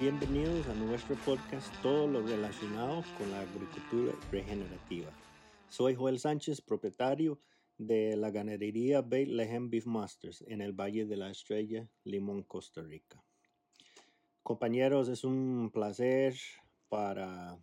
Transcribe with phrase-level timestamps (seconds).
[0.00, 5.10] bienvenidos a nuestro podcast Todo lo relacionado con la agricultura regenerativa.
[5.68, 7.40] Soy Joel Sánchez, propietario
[7.78, 13.24] de la ganadería Bethlehem Beef Masters en el Valle de la Estrella, Limón, Costa Rica.
[14.44, 16.36] Compañeros, es un placer
[16.88, 17.58] para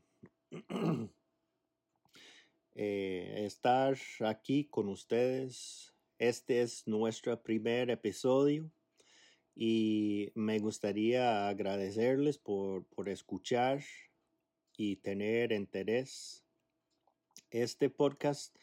[2.76, 5.95] eh, estar aquí con ustedes.
[6.17, 8.70] Este es nuestro primer episodio
[9.55, 13.82] y me gustaría agradecerles por, por escuchar
[14.77, 16.44] y tener interés.
[17.52, 18.54] Este podcast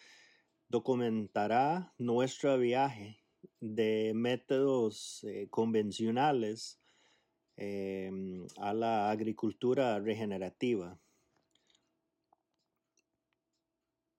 [0.68, 3.22] documentará nuestro viaje
[3.60, 6.78] de métodos eh, convencionales
[7.56, 10.98] em, a la agricultura regenerativa.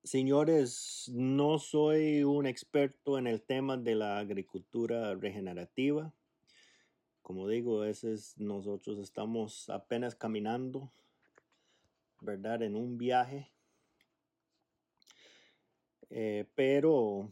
[0.04, 6.14] Señores, no soy un experto en el tema de la agricultura regenerativa
[7.24, 10.92] como digo, ese nosotros estamos apenas caminando,
[12.20, 12.62] ¿verdad?
[12.62, 13.50] En un viaje.
[16.10, 17.32] Eh, pero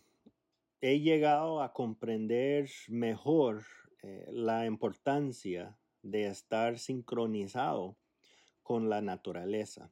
[0.80, 3.66] he llegado a comprender mejor
[4.02, 7.98] eh, la importancia de estar sincronizado
[8.64, 9.92] con la naturaleza.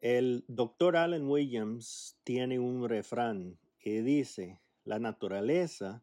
[0.00, 6.02] El doctor Allen Williams tiene un refrán que dice, la naturaleza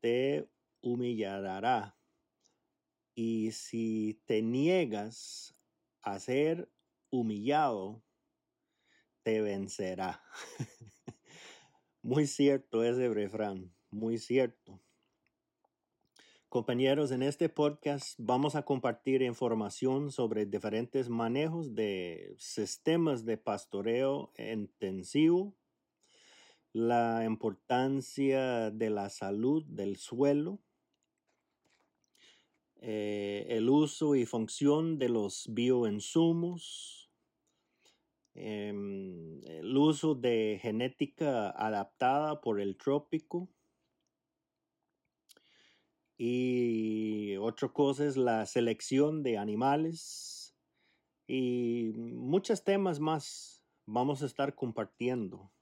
[0.00, 0.48] te
[0.82, 1.96] humillará.
[3.14, 5.54] Y si te niegas
[6.02, 6.70] a ser
[7.10, 8.02] humillado,
[9.22, 10.22] te vencerá.
[12.02, 14.80] muy cierto ese refrán, muy cierto.
[16.52, 24.34] Compañeros, en este podcast vamos a compartir información sobre diferentes manejos de sistemas de pastoreo
[24.36, 25.56] intensivo,
[26.74, 30.60] la importancia de la salud del suelo,
[32.84, 37.08] eh, el uso y función de los bioinsumos,
[38.34, 43.48] em, el uso de genética adaptada por el trópico.
[46.18, 50.56] Y otra cosa es la selección de animales
[51.28, 55.52] y muchos temas más vamos a estar compartiendo,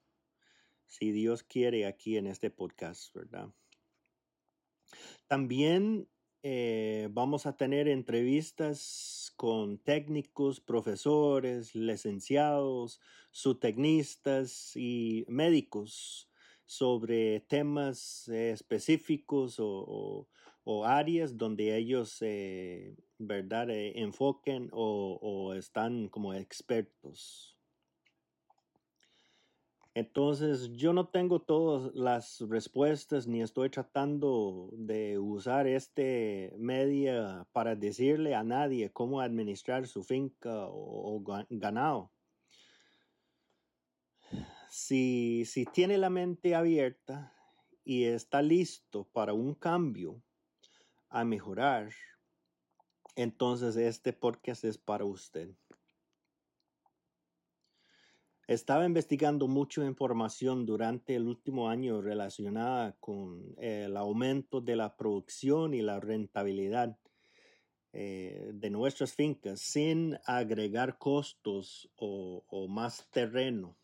[0.87, 3.53] si Dios quiere, aquí en este podcast, ¿verdad?
[5.27, 6.09] También
[6.43, 16.29] eh, vamos a tener entrevistas con técnicos, profesores, licenciados, subtecnistas y médicos
[16.65, 20.29] sobre temas eh, específicos o,
[20.87, 27.60] áreas donde ellos eh, verdad enfoquen o están como expertos.
[29.95, 37.75] Entonces yo no tengo todas las respuestas ni estoy tratando de usar este media para
[37.75, 41.21] decirle a nadie cómo administrar su finca o,
[41.51, 42.13] ganado.
[44.69, 47.35] Si, si tiene la mente abierta
[47.83, 50.23] y está listo para un cambio
[51.09, 51.91] a mejorar,
[53.17, 55.51] entonces este podcast es para usted.
[58.51, 65.73] Estaba investigando mucha información durante el último año relacionada con el aumento de la producción
[65.73, 66.99] y la rentabilidad
[67.93, 73.77] eh, de nuestras fincas sin agregar costos o, o más terreno.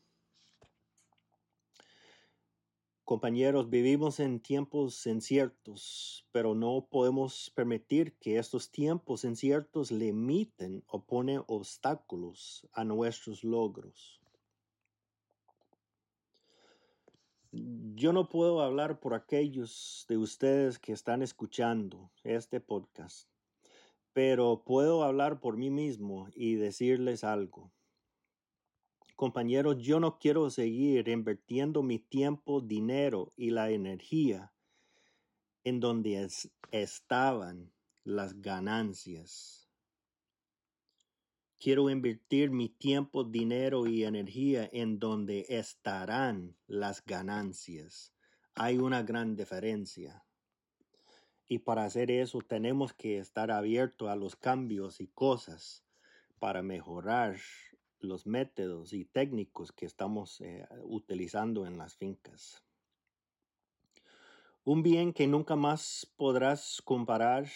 [3.05, 11.05] Compañeros, vivimos en tiempos inciertos, pero no podemos permitir que estos tiempos inciertos limiten o
[11.05, 14.26] ponen obstáculos a nuestros logros.
[17.95, 23.29] Yo no puedo hablar por aquellos de ustedes que están escuchando este podcast,
[24.13, 27.73] pero puedo hablar por mí mismo y decirles algo.
[29.15, 34.53] Compañeros, yo no quiero seguir invirtiendo mi tiempo, dinero y la energía
[35.65, 36.29] en donde
[36.71, 37.73] estaban
[38.05, 39.66] las ganancias.
[41.59, 48.13] Quiero invertir mi tiempo, dinero y energía en donde estarán las ganancias.
[48.55, 50.23] Hay una gran diferencia.
[51.49, 55.83] Y para hacer eso tenemos que estar abiertos a los cambios y cosas
[56.39, 57.39] para mejorar
[58.01, 62.63] los métodos y técnicos que estamos eh, utilizando en las fincas.
[64.65, 67.47] Un bien que nunca más podrás comparar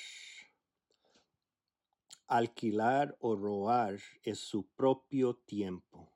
[2.30, 6.08] Alquilar o robar es su propio tiempo.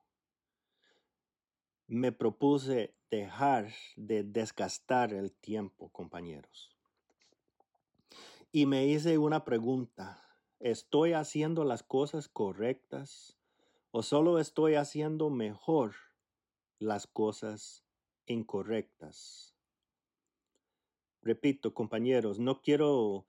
[1.88, 6.74] Me propuse dejar de desgastar el tiempo, compañeros.
[8.56, 10.22] y me hice una pregunta.
[10.60, 13.36] ¿Estoy haciendo las cosas correctas
[13.90, 15.96] o solo estoy haciendo mejor
[16.78, 17.84] las cosas
[18.26, 19.56] incorrectas?
[21.20, 23.26] Repito, compañeros, no quiero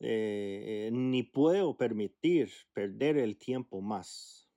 [0.00, 4.48] eh, ni puedo permitir perder el tiempo más.